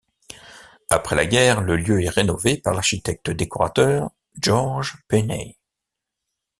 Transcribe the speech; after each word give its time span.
Après 0.89 1.15
la 1.15 1.27
guerre, 1.27 1.61
le 1.61 1.75
lieu 1.77 2.01
est 2.01 2.09
rénové 2.09 2.57
par 2.57 2.73
l’architecte-décorateur 2.73 4.09
Georges 4.41 4.97
Peynet. 5.07 5.59